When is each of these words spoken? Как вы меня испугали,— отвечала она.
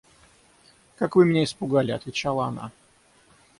Как 0.97 1.15
вы 1.15 1.25
меня 1.25 1.43
испугали,— 1.43 1.91
отвечала 1.91 2.47
она. 2.47 2.71